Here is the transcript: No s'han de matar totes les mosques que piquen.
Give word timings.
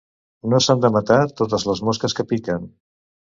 No 0.53 0.61
s'han 0.67 0.79
de 0.85 0.89
matar 0.95 1.17
totes 1.41 1.67
les 1.73 1.83
mosques 1.91 2.17
que 2.21 2.27
piquen. 2.33 2.67